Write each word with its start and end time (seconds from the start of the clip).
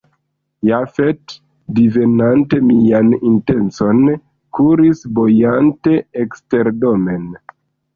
Jafet, 0.69 1.35
divenante 1.81 2.61
mian 2.71 3.13
intencon, 3.19 4.03
kuris 4.59 5.07
bojante 5.21 5.99
eksterdomen. 6.27 7.35